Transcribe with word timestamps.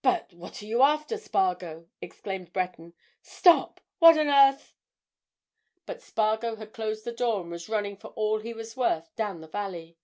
"But—what 0.00 0.62
are 0.62 0.66
you 0.66 0.80
after, 0.82 1.18
Spargo?" 1.18 1.88
exclaimed 2.00 2.52
Breton. 2.52 2.94
"Stop! 3.20 3.80
What 3.98 4.16
on 4.16 4.28
earth——" 4.28 4.76
But 5.86 6.00
Spargo 6.00 6.54
had 6.54 6.72
closed 6.72 7.04
the 7.04 7.10
door 7.10 7.40
and 7.40 7.50
was 7.50 7.68
running 7.68 7.96
for 7.96 8.10
all 8.10 8.38
he 8.38 8.54
was 8.54 8.76
worth 8.76 9.12
down 9.16 9.40
the 9.40 9.48
valley. 9.48 9.98